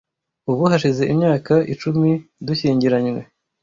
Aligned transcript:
Ubu 0.51 0.63
hashize 0.71 1.03
imyaka 1.13 1.53
icumi 1.73 2.09
dushyingiranywe. 2.45 3.21